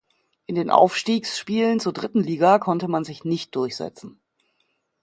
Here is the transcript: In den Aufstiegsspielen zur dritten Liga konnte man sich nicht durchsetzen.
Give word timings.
In 0.47 0.55
den 0.55 0.71
Aufstiegsspielen 0.71 1.79
zur 1.79 1.93
dritten 1.93 2.21
Liga 2.23 2.57
konnte 2.57 2.87
man 2.87 3.03
sich 3.03 3.23
nicht 3.23 3.55
durchsetzen. 3.55 4.19